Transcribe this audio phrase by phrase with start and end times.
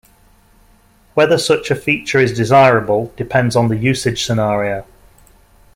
[1.13, 4.83] Whether such a feature is desirable depends on the usage scenario.